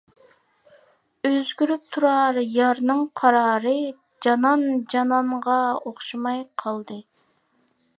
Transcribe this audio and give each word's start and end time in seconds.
ئۆزگىرىپ 1.29 1.83
تۇرار 1.97 2.41
يارنىڭ 2.55 3.05
قارارى، 3.23 3.77
جانان 4.27 4.67
جانانغا 4.95 5.63
ئوخشىماي 5.85 6.47
قالدى. 6.65 7.01